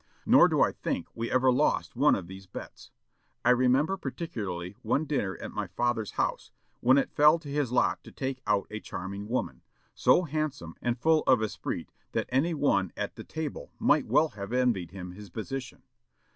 Nor 0.25 0.47
do 0.47 0.61
I 0.61 0.71
think 0.71 1.09
we 1.13 1.29
ever 1.29 1.51
lost 1.51 1.95
one 1.95 2.15
of 2.15 2.25
these 2.25 2.47
bets. 2.47 2.89
I 3.45 3.51
remember 3.51 3.97
particularly 3.97 4.75
one 4.81 5.05
dinner 5.05 5.37
at 5.39 5.51
my 5.51 5.67
father's 5.67 6.13
house, 6.13 6.49
when 6.79 6.97
it 6.97 7.11
fell 7.13 7.37
to 7.37 7.47
his 7.47 7.71
lot 7.71 8.03
to 8.05 8.11
take 8.11 8.41
out 8.47 8.65
a 8.71 8.79
charming 8.79 9.27
woman, 9.29 9.61
so 9.93 10.23
handsome 10.23 10.73
and 10.81 10.97
full 10.99 11.21
of 11.27 11.43
esprit 11.43 11.87
that 12.13 12.25
any 12.29 12.55
one 12.55 12.91
at 12.97 13.15
the 13.15 13.23
table 13.23 13.73
might 13.77 14.07
well 14.07 14.29
have 14.29 14.51
envied 14.51 14.89
him 14.89 15.11
his 15.11 15.29
position. 15.29 15.83